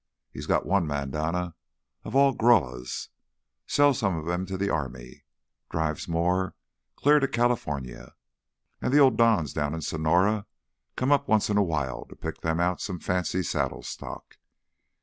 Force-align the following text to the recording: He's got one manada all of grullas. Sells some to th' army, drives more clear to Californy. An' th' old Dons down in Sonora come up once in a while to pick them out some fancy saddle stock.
He's 0.31 0.47
got 0.47 0.65
one 0.65 0.87
manada 0.87 1.53
all 2.03 2.29
of 2.29 2.35
grullas. 2.39 3.09
Sells 3.67 3.99
some 3.99 4.45
to 4.47 4.57
th' 4.57 4.67
army, 4.67 5.25
drives 5.69 6.07
more 6.07 6.55
clear 6.95 7.19
to 7.19 7.27
Californy. 7.27 7.93
An' 8.81 8.89
th' 8.91 8.95
old 8.97 9.15
Dons 9.15 9.53
down 9.53 9.75
in 9.75 9.81
Sonora 9.83 10.47
come 10.95 11.11
up 11.11 11.27
once 11.27 11.51
in 11.51 11.57
a 11.57 11.63
while 11.63 12.05
to 12.05 12.15
pick 12.15 12.41
them 12.41 12.59
out 12.59 12.81
some 12.81 12.97
fancy 12.97 13.43
saddle 13.43 13.83
stock. 13.83 14.39